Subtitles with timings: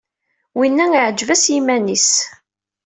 [0.57, 2.09] Winna iɛǧeb-as yiman-is!